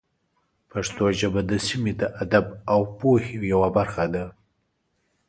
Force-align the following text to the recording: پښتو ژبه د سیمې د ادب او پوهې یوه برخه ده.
پښتو 0.71 1.03
ژبه 1.19 1.41
د 1.49 1.51
سیمې 1.67 1.93
د 2.01 2.01
ادب 2.23 2.45
او 2.73 2.79
پوهې 2.97 3.35
یوه 3.53 3.69
برخه 3.77 4.05
ده. 4.13 4.25